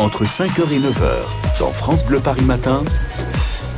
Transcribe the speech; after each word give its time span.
entre 0.00 0.24
5h 0.24 0.62
et 0.72 0.78
9h, 0.78 1.58
dans 1.58 1.72
France 1.72 2.02
Bleu 2.06 2.20
Paris 2.20 2.44
Matin. 2.44 2.82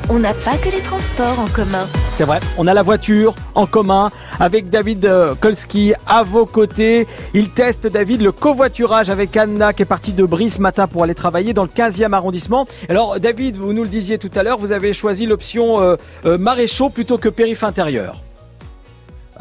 On 0.09 0.21
n'a 0.21 0.33
pas 0.33 0.57
que 0.57 0.69
les 0.69 0.81
transports 0.81 1.41
en 1.41 1.49
commun. 1.49 1.89
C'est 2.15 2.23
vrai, 2.23 2.39
on 2.59 2.69
a 2.69 2.75
la 2.75 2.83
voiture 2.83 3.35
en 3.57 3.67
commun 3.67 4.11
avec 4.39 4.71
David 4.71 5.05
euh, 5.05 5.35
Kolski 5.35 5.95
à 6.07 6.23
vos 6.23 6.47
côtés. 6.47 7.09
Il 7.35 7.51
teste, 7.51 7.89
David, 7.89 8.23
le 8.23 8.31
covoiturage 8.31 9.11
avec 9.11 9.37
Anna 9.37 9.73
qui 9.73 9.83
est 9.83 9.87
partie 9.87 10.13
de 10.13 10.25
Brie 10.25 10.51
ce 10.51 10.61
matin 10.61 10.87
pour 10.87 11.03
aller 11.03 11.17
travailler 11.17 11.55
dans 11.55 11.65
le 11.65 11.69
15e 11.69 12.13
arrondissement. 12.13 12.67
Alors, 12.89 13.19
David, 13.19 13.57
vous 13.57 13.73
nous 13.73 13.83
le 13.83 13.89
disiez 13.89 14.19
tout 14.19 14.31
à 14.37 14.45
l'heure, 14.45 14.59
vous 14.59 14.71
avez 14.71 14.93
choisi 14.93 15.27
l'option 15.27 15.81
euh, 15.81 15.97
euh, 16.25 16.39
maréchaux 16.39 16.89
plutôt 16.89 17.19
que 17.19 17.31
périph' 17.31 17.65
intérieur. 17.65 18.23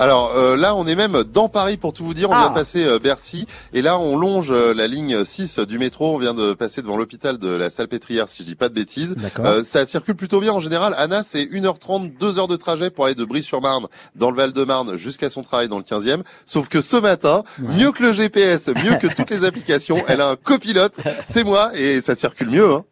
Alors 0.01 0.31
euh, 0.35 0.55
là, 0.55 0.73
on 0.73 0.87
est 0.87 0.95
même 0.95 1.23
dans 1.31 1.47
Paris 1.47 1.77
pour 1.77 1.93
tout 1.93 2.03
vous 2.03 2.15
dire. 2.15 2.31
On 2.31 2.35
vient 2.35 2.49
de 2.49 2.55
passer 2.55 2.83
euh, 2.83 2.97
Bercy 2.97 3.45
et 3.71 3.83
là, 3.83 3.99
on 3.99 4.17
longe 4.17 4.49
euh, 4.49 4.73
la 4.73 4.87
ligne 4.87 5.23
6 5.23 5.59
du 5.59 5.77
métro. 5.77 6.15
On 6.15 6.17
vient 6.17 6.33
de 6.33 6.55
passer 6.55 6.81
devant 6.81 6.97
l'hôpital 6.97 7.37
de 7.37 7.49
la 7.49 7.69
Salpêtrière, 7.69 8.27
si 8.27 8.41
je 8.41 8.47
dis 8.47 8.55
pas 8.55 8.67
de 8.67 8.73
bêtises. 8.73 9.15
ça 9.63 9.85
circule 9.85 10.15
plutôt 10.15 10.39
bien 10.39 10.53
en 10.53 10.59
général. 10.59 10.95
Anna, 10.97 11.21
c'est 11.23 11.43
1h30, 11.43 12.17
2 12.17 12.39
heures 12.39 12.47
de 12.47 12.55
trajet 12.55 12.89
pour 12.89 13.05
aller 13.05 13.13
de 13.13 13.25
Brie-sur-Marne 13.25 13.85
dans 14.15 14.31
le 14.31 14.37
Val-de-Marne 14.37 14.95
jusqu'à 14.95 15.29
son 15.29 15.43
travail 15.43 15.67
dans 15.67 15.77
le 15.77 15.83
15e. 15.83 16.23
Sauf 16.47 16.67
que 16.67 16.81
ce 16.81 16.97
matin, 16.97 17.43
mieux 17.59 17.91
que 17.91 18.01
le 18.01 18.11
GPS, 18.11 18.69
mieux 18.69 18.95
que 18.95 19.05
toutes 19.05 19.29
les 19.29 19.45
applications, 19.45 20.03
elle 20.07 20.21
a 20.21 20.29
un 20.29 20.35
copilote. 20.35 20.95
C'est 21.25 21.43
moi 21.43 21.69
et 21.75 22.01
ça 22.01 22.15
circule 22.15 22.49
mieux. 22.49 22.73
Hein. 22.73 22.85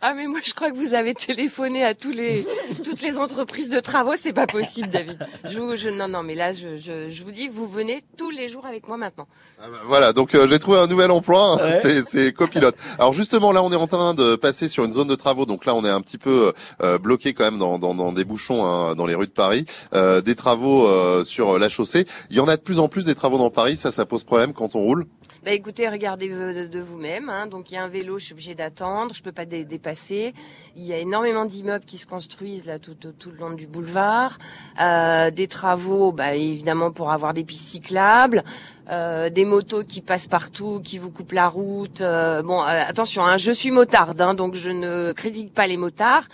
Ah 0.00 0.14
mais 0.14 0.26
moi 0.26 0.40
je 0.42 0.52
crois 0.54 0.70
que 0.70 0.76
vous 0.76 0.94
avez 0.94 1.14
téléphoné 1.14 1.84
à 1.84 1.94
tous 1.94 2.10
les 2.10 2.46
toutes 2.84 3.02
les 3.02 3.18
entreprises 3.18 3.70
de 3.70 3.80
travaux, 3.80 4.14
c'est 4.20 4.32
pas 4.32 4.46
possible 4.46 4.88
David. 4.88 5.18
Je, 5.44 5.76
je, 5.76 5.88
non 5.90 6.08
non 6.08 6.22
mais 6.22 6.34
là 6.34 6.52
je, 6.52 6.76
je, 6.76 7.10
je, 7.10 7.22
vous 7.22 7.30
dis 7.30 7.48
vous 7.48 7.66
venez 7.66 8.02
tous 8.16 8.30
les 8.30 8.48
jours 8.48 8.66
avec 8.66 8.88
moi 8.88 8.96
maintenant. 8.96 9.26
Ah 9.60 9.66
bah 9.70 9.78
voilà 9.86 10.12
donc 10.12 10.34
euh, 10.34 10.48
j'ai 10.48 10.58
trouvé 10.58 10.78
un 10.78 10.86
nouvel 10.86 11.10
emploi, 11.10 11.58
hein. 11.62 12.02
c'est 12.06 12.32
copilote. 12.32 12.76
Alors 12.98 13.12
justement 13.12 13.52
là 13.52 13.62
on 13.62 13.70
est 13.70 13.76
en 13.76 13.86
train 13.86 14.14
de 14.14 14.36
passer 14.36 14.68
sur 14.68 14.84
une 14.84 14.92
zone 14.92 15.08
de 15.08 15.14
travaux 15.14 15.46
donc 15.46 15.64
là 15.66 15.74
on 15.74 15.84
est 15.84 15.90
un 15.90 16.00
petit 16.00 16.18
peu 16.18 16.52
euh, 16.82 16.98
bloqué 16.98 17.32
quand 17.34 17.44
même 17.44 17.58
dans, 17.58 17.78
dans, 17.78 17.94
dans 17.94 18.12
des 18.12 18.24
bouchons 18.24 18.64
hein, 18.64 18.94
dans 18.94 19.06
les 19.06 19.14
rues 19.14 19.26
de 19.26 19.32
Paris, 19.32 19.64
euh, 19.94 20.20
des 20.20 20.34
travaux 20.34 20.86
euh, 20.86 21.24
sur 21.24 21.58
la 21.58 21.68
chaussée. 21.68 22.06
Il 22.30 22.36
y 22.36 22.40
en 22.40 22.48
a 22.48 22.56
de 22.56 22.62
plus 22.62 22.78
en 22.78 22.88
plus 22.88 23.04
des 23.04 23.14
travaux 23.14 23.38
dans 23.38 23.50
Paris, 23.50 23.76
ça 23.76 23.90
ça 23.90 24.06
pose 24.06 24.24
problème 24.24 24.52
quand 24.52 24.74
on 24.74 24.80
roule. 24.80 25.06
Bah 25.44 25.50
écoutez, 25.50 25.88
regardez 25.88 26.28
de, 26.28 26.80
vous-même. 26.80 27.28
Hein. 27.28 27.48
Donc 27.48 27.72
il 27.72 27.74
y 27.74 27.76
a 27.76 27.82
un 27.82 27.88
vélo, 27.88 28.16
je 28.20 28.26
suis 28.26 28.32
obligée 28.32 28.54
d'attendre, 28.54 29.12
je 29.12 29.22
peux 29.24 29.32
pas 29.32 29.44
dépasser. 29.44 30.34
Il 30.76 30.84
y 30.84 30.92
a 30.92 30.98
énormément 30.98 31.44
d'immeubles 31.44 31.84
qui 31.84 31.98
se 31.98 32.06
construisent 32.06 32.64
là 32.64 32.78
tout, 32.78 32.94
tout, 32.94 33.30
le 33.32 33.38
long 33.38 33.50
du 33.50 33.66
boulevard. 33.66 34.38
Euh, 34.80 35.32
des 35.32 35.48
travaux, 35.48 36.12
bah, 36.12 36.36
évidemment 36.36 36.92
pour 36.92 37.10
avoir 37.10 37.34
des 37.34 37.42
pistes 37.42 37.64
cyclables. 37.64 38.44
Euh, 38.88 39.30
des 39.30 39.44
motos 39.44 39.82
qui 39.82 40.00
passent 40.00 40.28
partout, 40.28 40.80
qui 40.82 40.98
vous 40.98 41.10
coupent 41.10 41.32
la 41.32 41.48
route. 41.48 42.00
Euh, 42.00 42.42
bon, 42.42 42.62
euh, 42.62 42.82
attention, 42.86 43.24
hein, 43.24 43.36
je 43.36 43.50
suis 43.50 43.70
motarde, 43.70 44.20
hein, 44.20 44.34
donc 44.34 44.54
je 44.54 44.70
ne 44.70 45.12
critique 45.12 45.54
pas 45.54 45.68
les 45.68 45.76
motards, 45.76 46.24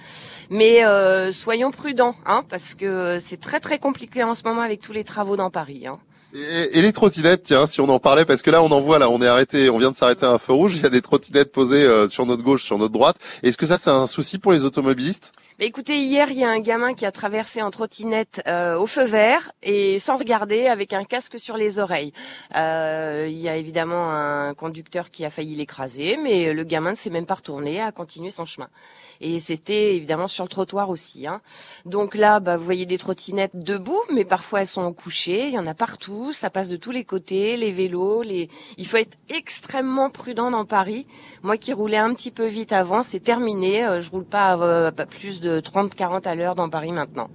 mais 0.49 0.85
euh, 0.85 1.31
soyons 1.31 1.71
prudents, 1.71 2.17
hein, 2.25 2.45
parce 2.49 2.75
que 2.75 3.21
c'est 3.21 3.39
très 3.39 3.61
très 3.61 3.79
compliqué 3.79 4.23
en 4.23 4.35
ce 4.35 4.45
moment 4.45 4.63
avec 4.63 4.81
tous 4.81 4.93
les 4.93 5.05
travaux 5.05 5.37
dans 5.37 5.51
Paris. 5.51 5.87
Hein. 5.87 5.99
Et, 6.35 6.83
les 6.83 6.93
trottinettes, 6.93 7.45
tiens, 7.45 7.67
si 7.67 7.81
on 7.81 7.89
en 7.89 7.99
parlait, 7.99 8.27
parce 8.27 8.43
que 8.43 8.51
là 8.51 8.63
on 8.63 8.71
en 8.71 8.81
voit, 8.83 8.99
là 8.99 9.09
on 9.09 9.23
est 9.23 9.27
arrêté, 9.27 9.71
on 9.71 9.79
vient 9.79 9.91
de 9.91 9.97
s'arrêter 9.97 10.27
à 10.27 10.31
un 10.31 10.39
feu 10.39 10.53
rouge, 10.53 10.77
il 10.77 10.83
y 10.83 10.87
a 10.87 10.91
des 10.91 11.01
trottinettes 11.01 11.53
posées 11.53 11.85
euh, 11.85 12.07
sur 12.07 12.27
notre 12.27 12.43
gauche, 12.43 12.65
sur 12.65 12.77
notre 12.77 12.93
droite. 12.93 13.17
Est-ce 13.43 13.57
que 13.57 13.65
ça 13.65 13.79
c'est 13.79 13.91
un 13.91 14.07
souci 14.07 14.39
pour 14.39 14.53
les 14.53 14.65
automobilistes? 14.65 15.33
Bah, 15.59 15.65
écoutez, 15.65 15.99
hier, 15.99 16.31
il 16.31 16.39
y 16.39 16.45
a 16.45 16.51
un 16.51 16.61
gamin 16.61 16.95
qui 16.95 17.05
a 17.05 17.11
traversé 17.11 17.63
en 17.63 17.73
trottinette 17.73 18.43
euh, 18.47 18.79
au 18.79 18.87
feu 18.87 19.05
vert 19.05 19.51
et 19.65 19.99
sans 19.99 20.17
regarder, 20.17 20.69
avec 20.69 20.93
un 20.93 21.03
casque 21.03 21.37
sur 21.37 21.57
les 21.57 21.81
oreilles. 21.81 22.13
Euh, 22.55 23.27
il 23.29 23.39
y 23.39 23.49
a 23.49 23.57
évidemment 23.57 24.13
un 24.13 24.55
conducteur 24.55 25.11
qui 25.11 25.25
a 25.25 25.31
failli 25.31 25.57
l'écraser, 25.57 26.17
mais 26.17 26.53
le 26.53 26.63
gamin 26.63 26.93
ne 26.93 26.97
s'est 26.97 27.11
même 27.11 27.27
pas 27.27 27.35
retourné, 27.35 27.81
a 27.81 27.91
continué 27.91 28.31
son 28.31 28.45
chemin. 28.45 28.69
Et 29.21 29.41
c'était 29.41 29.97
évidemment 29.97 30.29
sur 30.29 30.45
le 30.45 30.49
trottoir 30.49 30.91
aussi. 30.91 31.27
Hein. 31.27 31.41
Donc 31.87 32.15
là, 32.15 32.39
bah, 32.39 32.57
vous 32.57 32.65
voyez 32.65 32.87
des 32.87 32.99
trottinettes 32.99 33.57
debout, 33.57 34.01
mais 34.15 34.25
parfois 34.25 34.61
elles 34.61 34.69
sont 34.69 34.93
couchées. 34.93 35.49
Il 35.49 35.55
y 35.55 35.59
en 35.59 35.67
a 35.67 35.75
partout, 35.75 36.33
ça 36.33 36.51
passe 36.51 36.69
de 36.69 36.77
tous 36.77 36.93
les 36.93 37.03
côtés, 37.03 37.57
les 37.57 37.73
vélos. 37.73 38.23
Les... 38.23 38.49
Il 38.77 38.87
faut 38.87 38.99
être 38.99 39.19
extrêmement 39.29 40.09
prudent 40.09 40.53
dans 40.53 40.65
Paris. 40.65 41.09
Moi 41.43 41.57
qui 41.57 41.73
roulais 41.73 41.97
un 41.97 42.15
petit 42.15 42.31
peu 42.31 42.47
vite 42.47 42.73
avant, 42.73 43.03
c'est 43.03 43.19
terminé. 43.19 43.85
Euh, 43.85 44.01
je 44.01 44.09
roule 44.09 44.25
pas 44.25 44.53
à 44.87 44.93
plus 44.93 45.41
de 45.41 45.48
de 45.49 45.61
30-40 45.61 46.29
à 46.29 46.35
l'heure 46.35 46.55
dans 46.55 46.69
Paris 46.69 46.93
maintenant 46.93 47.31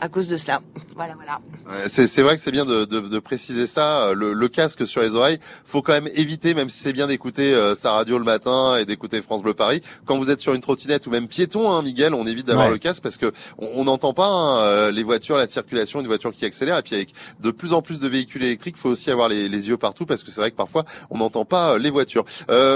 à 0.00 0.08
cause 0.08 0.28
de 0.28 0.36
cela. 0.36 0.60
Voilà, 0.96 1.14
voilà. 1.14 1.88
c'est 1.88 2.22
vrai 2.22 2.34
que 2.34 2.42
c'est 2.42 2.50
bien 2.50 2.64
de, 2.64 2.84
de, 2.84 3.00
de, 3.00 3.18
préciser 3.18 3.66
ça. 3.66 4.12
Le, 4.14 4.32
le, 4.32 4.48
casque 4.48 4.86
sur 4.86 5.00
les 5.00 5.14
oreilles, 5.14 5.38
faut 5.64 5.82
quand 5.82 5.92
même 5.92 6.08
éviter, 6.14 6.52
même 6.54 6.68
si 6.68 6.78
c'est 6.78 6.92
bien 6.92 7.06
d'écouter 7.06 7.54
euh, 7.54 7.74
sa 7.74 7.92
radio 7.92 8.18
le 8.18 8.24
matin 8.24 8.76
et 8.76 8.84
d'écouter 8.84 9.22
France 9.22 9.42
Bleu 9.42 9.54
Paris. 9.54 9.82
Quand 10.04 10.18
vous 10.18 10.30
êtes 10.30 10.40
sur 10.40 10.54
une 10.54 10.60
trottinette 10.60 11.06
ou 11.06 11.10
même 11.10 11.28
piéton, 11.28 11.70
hein, 11.70 11.82
Miguel, 11.82 12.14
on 12.14 12.26
évite 12.26 12.46
d'avoir 12.46 12.68
le 12.68 12.78
casque 12.78 13.02
parce 13.02 13.16
que 13.16 13.32
on 13.58 13.84
n'entend 13.84 14.12
pas 14.12 14.26
hein, 14.26 14.64
euh, 14.64 14.90
les 14.90 15.02
voitures, 15.02 15.36
la 15.36 15.46
circulation, 15.46 16.00
une 16.00 16.06
voiture 16.06 16.32
qui 16.32 16.44
accélère. 16.44 16.78
Et 16.78 16.82
puis 16.82 16.94
avec 16.94 17.12
de 17.40 17.50
plus 17.50 17.72
en 17.72 17.82
plus 17.82 18.00
de 18.00 18.08
véhicules 18.08 18.42
électriques, 18.42 18.76
faut 18.76 18.90
aussi 18.90 19.10
avoir 19.10 19.28
les, 19.28 19.48
les 19.48 19.68
yeux 19.68 19.76
partout 19.76 20.06
parce 20.06 20.22
que 20.22 20.30
c'est 20.30 20.40
vrai 20.40 20.50
que 20.50 20.56
parfois 20.56 20.84
on 21.10 21.18
n'entend 21.18 21.44
pas 21.44 21.74
euh, 21.74 21.78
les 21.78 21.90
voitures. 21.90 22.24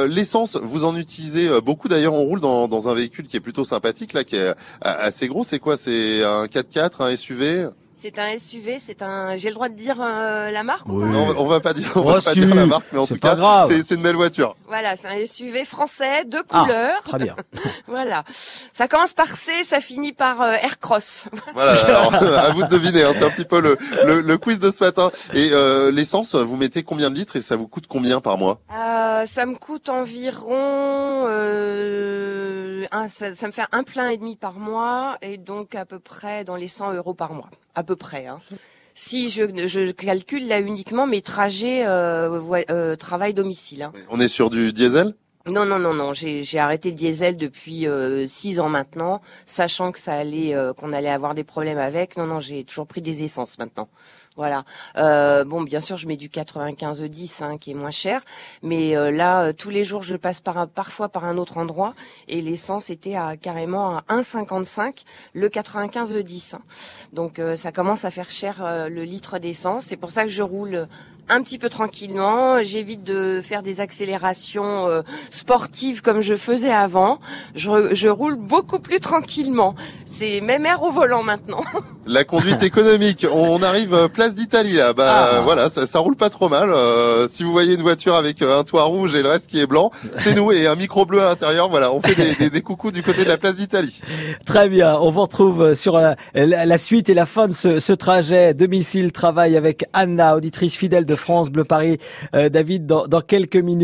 L'essence, 0.07 0.57
vous 0.57 0.85
en 0.85 0.97
utilisez 0.97 1.61
beaucoup. 1.61 1.89
D'ailleurs, 1.89 2.15
on 2.15 2.25
roule 2.25 2.41
dans, 2.41 2.69
dans 2.69 2.89
un 2.89 2.95
véhicule 2.95 3.27
qui 3.27 3.37
est 3.37 3.41
plutôt 3.41 3.65
sympathique 3.65 4.13
là, 4.13 4.25
qui 4.25 4.37
est 4.37 4.55
assez 4.81 5.29
gros. 5.29 5.43
C'est 5.45 5.59
quoi? 5.59 5.77
C'est 5.77 6.23
un 6.23 6.47
4x4, 6.47 7.03
un 7.03 7.14
SUV 7.17 7.69
c'est 8.05 8.19
un 8.19 8.37
SUV, 8.39 8.79
c'est 8.81 9.01
un. 9.01 9.35
J'ai 9.37 9.49
le 9.49 9.55
droit 9.55 9.71
de 9.71 9.75
dire 9.75 9.97
euh, 9.99 10.51
la 10.51 10.63
marque 10.63 10.87
oui. 10.89 11.09
non, 11.11 11.35
on 11.39 11.47
va 11.47 11.61
pas 11.61 11.73
dire, 11.73 11.91
on 11.95 12.03
va 12.03 12.21
pas 12.21 12.35
dire 12.35 12.55
la 12.55 12.67
marque, 12.67 12.85
mais 12.93 12.99
en 12.99 13.07
tout 13.07 13.17
cas, 13.17 13.65
c'est 13.67 13.95
une 13.95 14.03
belle 14.03 14.17
voiture. 14.17 14.57
Voilà, 14.67 14.95
c'est 14.95 15.09
un 15.09 15.27
SUV 15.27 15.65
français 15.65 16.25
de 16.27 16.39
ah, 16.51 16.65
couleur. 16.65 17.03
très 17.05 17.19
bien. 17.19 17.35
voilà, 17.87 18.23
ça 18.75 18.89
commence 18.89 19.15
par 19.15 19.29
C, 19.29 19.53
ça 19.63 19.81
finit 19.81 20.13
par 20.13 20.43
euh, 20.43 20.53
Aircross. 20.53 21.25
voilà, 21.55 21.73
alors, 21.87 22.15
à 22.39 22.51
vous 22.51 22.65
de 22.65 22.69
deviner. 22.69 23.05
Hein, 23.05 23.13
c'est 23.15 23.25
un 23.25 23.31
petit 23.31 23.47
peu 23.47 23.61
le, 23.61 23.79
le, 24.05 24.21
le, 24.21 24.37
quiz 24.37 24.59
de 24.59 24.71
ce 24.71 24.85
matin. 24.85 25.11
Et 25.33 25.49
euh, 25.53 25.91
l'essence, 25.91 26.35
vous 26.35 26.57
mettez 26.57 26.83
combien 26.83 27.09
de 27.09 27.15
litres 27.15 27.37
et 27.37 27.41
ça 27.41 27.57
vous 27.57 27.69
coûte 27.69 27.87
combien 27.89 28.21
par 28.21 28.37
mois? 28.37 28.61
Euh, 28.71 29.25
Ça 29.25 29.47
me 29.47 29.55
coûte 29.55 29.89
environ. 29.89 31.25
Ça, 33.09 33.47
me 33.47 33.53
fait 33.53 33.65
un 33.73 33.83
plein 33.83 34.09
et 34.09 34.19
demi 34.19 34.37
par 34.37 34.59
mois 34.59 35.19
et 35.23 35.37
donc 35.37 35.75
à 35.75 35.85
peu 35.85 35.99
près 35.99 36.45
dans 36.45 36.57
les 36.57 36.69
100 36.69 36.95
euros 36.95 37.15
par 37.15 37.33
mois 37.35 37.51
à 37.75 37.83
peu 37.83 37.97
près. 37.97 38.27
Hein. 38.27 38.39
Si 38.95 39.29
je, 39.31 39.91
calcule 39.91 40.47
là 40.47 40.61
uniquement 40.61 41.07
mes 41.07 41.21
trajets 41.21 41.85
euh, 41.87 42.41
euh, 42.71 42.97
travail-domicile. 42.97 43.83
Hein. 43.83 43.93
On 44.09 44.21
est 44.21 44.29
sur 44.29 44.51
du 44.51 44.73
diesel? 44.73 45.15
Non, 45.47 45.67
non, 45.67 45.79
non, 45.79 45.93
non. 45.93 46.15
J'ai 46.15 46.59
arrêté 46.59 46.89
le 46.89 46.97
diesel 46.97 47.37
depuis 47.37 47.87
euh, 47.87 48.27
six 48.27 48.61
ans 48.61 48.71
maintenant, 48.71 49.21
sachant 49.45 49.93
que 49.93 49.99
ça 49.99 50.15
allait, 50.15 50.55
euh, 50.55 50.73
qu'on 50.73 50.91
allait 50.95 51.11
avoir 51.11 51.35
des 51.35 51.45
problèmes 51.45 51.77
avec. 51.77 52.17
Non, 52.17 52.25
non, 52.25 52.41
j'ai 52.41 52.65
toujours 52.65 52.87
pris 52.87 53.03
des 53.03 53.25
essences 53.25 53.59
maintenant. 53.59 53.91
Voilà. 54.37 54.65
Euh, 54.97 55.45
bon, 55.45 55.61
bien 55.61 55.81
sûr, 55.81 55.99
je 55.99 56.09
mets 56.09 56.17
du 56.17 56.31
95 56.31 57.03
10 57.03 57.43
hein, 57.43 57.59
qui 57.59 57.73
est 57.73 57.75
moins 57.75 57.91
cher, 57.91 58.23
mais 58.63 58.97
euh, 58.97 59.11
là, 59.11 59.53
tous 59.53 59.69
les 59.69 59.85
jours, 59.85 60.03
je 60.03 60.17
passe 60.17 60.41
par 60.41 60.57
un, 60.57 60.67
parfois 60.67 61.11
par 61.11 61.27
un 61.27 61.37
autre 61.37 61.59
endroit 61.59 61.95
et 62.27 62.41
l'essence 62.41 62.89
était 62.89 63.15
à 63.15 63.37
carrément 63.37 63.99
à 63.99 64.05
1,55 64.09 65.05
le 65.35 65.51
95 65.51 66.17
10. 66.17 66.55
Hein. 66.55 66.63
Donc, 67.13 67.39
ça 67.57 67.71
commence 67.71 68.07
à 68.07 68.11
faire 68.11 68.31
cher 68.31 68.89
le 68.89 69.03
litre 69.05 69.39
d'essence. 69.39 69.85
C'est 69.85 69.97
pour 69.99 70.11
ça 70.11 70.25
que 70.25 70.31
je 70.31 70.43
roule 70.43 70.89
un 71.29 71.43
petit 71.43 71.59
peu 71.59 71.69
tranquillement. 71.69 72.63
J'évite 72.63 73.05
de 73.05 73.41
faire 73.43 73.63
des 73.63 73.81
accélérations 73.81 74.87
euh, 74.87 75.03
sportives 75.31 76.03
comme 76.03 76.21
je 76.21 76.35
faisais 76.35 76.73
avant. 76.73 77.21
Je, 77.55 77.95
je 77.95 78.09
roule 78.09 78.37
beaucoup 78.37 78.79
plus 78.79 79.01
tranquillement. 79.01 79.75
C'est 80.17 80.41
même 80.41 80.65
air 80.65 80.83
au 80.83 80.91
volant 80.91 81.23
maintenant. 81.23 81.63
La 82.07 82.25
conduite 82.25 82.63
économique. 82.63 83.27
On 83.33 83.63
arrive 83.63 83.95
euh, 83.95 84.09
place 84.09 84.35
d'Italie 84.35 84.75
là. 84.75 84.93
Bah 84.93 85.31
ah. 85.39 85.41
voilà, 85.41 85.71
ça, 85.71 85.87
ça, 85.87 86.01
roule 86.01 86.17
pas 86.17 86.29
trop 86.29 86.51
mal. 86.51 86.71
Euh, 86.71 87.27
si 87.29 87.43
vous 87.43 87.51
voyez 87.51 87.75
une 87.75 87.83
voiture 87.83 88.15
avec 88.15 88.43
un 88.43 88.63
toit 88.63 88.83
rouge 88.83 89.15
et 89.15 89.23
le 89.23 89.31
reste 89.31 89.47
qui 89.47 89.59
est 89.59 89.67
blanc, 89.67 89.91
c'est 90.15 90.35
nous 90.35 90.53
et 90.53 90.67
un 90.67 90.77
micro 90.77 91.07
bleu 91.07 91.23
à 91.23 91.31
l'intérieur. 91.31 91.71
Voilà, 91.71 91.93
on 91.93 92.03
fait 92.03 92.15
des, 92.15 92.35
des, 92.35 92.51
des, 92.51 92.61
coucous 92.61 92.91
du 92.91 93.03
côté 93.03 93.25
de 93.25 93.29
la 93.29 93.39
place 93.39 93.57
d'Italie. 93.57 94.03
Très 94.45 94.69
bien. 94.69 94.99
On 95.01 95.09
vous 95.09 95.23
retrouve 95.23 95.73
sur 95.73 95.97
la, 95.97 96.17
la, 96.35 96.79
suite 96.79 97.09
et 97.09 97.15
la 97.15 97.25
fin 97.25 97.49
de 97.49 97.55
ce, 97.55 97.81
ce 97.81 97.95
trajet 97.95 98.53
domicile 98.53 99.11
travail 99.11 99.57
avec 99.57 99.87
Anna, 99.95 100.37
auditrice 100.37 100.77
fidèle 100.77 101.07
de 101.07 101.17
France 101.17 101.49
Bleu 101.49 101.65
Paris. 101.65 101.97
Euh, 102.35 102.51
David, 102.51 102.85
dans, 102.85 103.07
dans 103.07 103.23
quelques 103.23 103.57
minutes. 103.57 103.75